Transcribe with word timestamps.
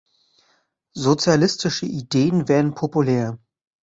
Sozialistische 0.95 1.85
Ideen 1.85 2.47
werden 2.47 2.73
populär. 2.73 3.37